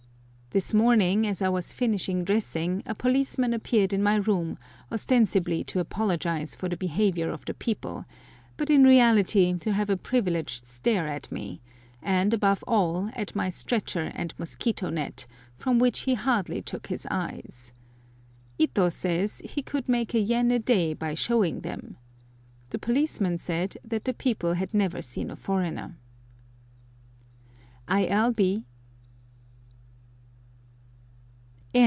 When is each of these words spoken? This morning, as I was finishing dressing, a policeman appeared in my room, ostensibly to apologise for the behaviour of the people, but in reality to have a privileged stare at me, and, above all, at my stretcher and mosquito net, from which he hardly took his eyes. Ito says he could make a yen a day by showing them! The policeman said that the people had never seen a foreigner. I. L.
This 0.53 0.73
morning, 0.73 1.25
as 1.25 1.41
I 1.41 1.47
was 1.47 1.71
finishing 1.71 2.25
dressing, 2.25 2.83
a 2.85 2.93
policeman 2.93 3.53
appeared 3.53 3.93
in 3.93 4.03
my 4.03 4.15
room, 4.15 4.57
ostensibly 4.91 5.63
to 5.63 5.79
apologise 5.79 6.55
for 6.55 6.67
the 6.67 6.75
behaviour 6.75 7.29
of 7.31 7.45
the 7.45 7.53
people, 7.53 8.03
but 8.57 8.69
in 8.69 8.83
reality 8.83 9.57
to 9.57 9.71
have 9.71 9.89
a 9.89 9.95
privileged 9.95 10.65
stare 10.65 11.07
at 11.07 11.31
me, 11.31 11.61
and, 12.03 12.33
above 12.33 12.65
all, 12.67 13.09
at 13.13 13.33
my 13.33 13.47
stretcher 13.47 14.11
and 14.13 14.33
mosquito 14.37 14.89
net, 14.89 15.25
from 15.55 15.79
which 15.79 15.99
he 16.01 16.15
hardly 16.15 16.61
took 16.61 16.87
his 16.87 17.07
eyes. 17.09 17.71
Ito 18.59 18.89
says 18.89 19.41
he 19.45 19.61
could 19.61 19.87
make 19.87 20.13
a 20.13 20.19
yen 20.19 20.51
a 20.51 20.59
day 20.59 20.93
by 20.93 21.13
showing 21.13 21.61
them! 21.61 21.95
The 22.71 22.77
policeman 22.79 23.37
said 23.37 23.77
that 23.85 24.03
the 24.03 24.13
people 24.13 24.55
had 24.55 24.73
never 24.73 25.01
seen 25.01 25.31
a 25.31 25.37
foreigner. 25.37 25.95
I. 27.87 28.05
L. 28.07 28.35